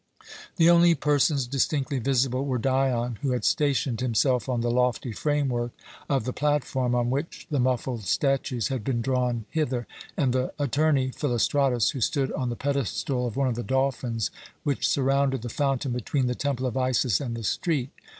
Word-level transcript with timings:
The 0.55 0.67
only 0.67 0.95
persons 0.95 1.45
distinctly 1.45 1.99
visible 1.99 2.43
were 2.43 2.57
Dion, 2.57 3.19
who 3.21 3.33
had 3.33 3.45
stationed 3.45 4.01
himself 4.01 4.49
on 4.49 4.61
the 4.61 4.71
lofty 4.71 5.11
framework 5.11 5.73
of 6.09 6.23
the 6.23 6.33
platform 6.33 6.95
on 6.95 7.11
which 7.11 7.45
the 7.51 7.59
muffled 7.59 8.05
statues 8.05 8.69
had 8.69 8.83
been 8.83 9.03
drawn 9.03 9.45
hither, 9.51 9.85
and 10.17 10.33
the 10.33 10.53
attorney 10.57 11.11
Philostratus, 11.11 11.91
who 11.91 12.01
stood 12.01 12.31
on 12.31 12.49
the 12.49 12.55
pedestal 12.55 13.27
of 13.27 13.35
one 13.37 13.47
of 13.49 13.53
the 13.55 13.61
dolphins 13.61 14.31
which 14.63 14.87
surrounded 14.87 15.43
the 15.43 15.49
fountain 15.49 15.91
between 15.91 16.25
the 16.25 16.33
Temple 16.33 16.65
of 16.65 16.75
Isis 16.77 17.21
and 17.21 17.35
the 17.37 17.43
street. 17.43 17.91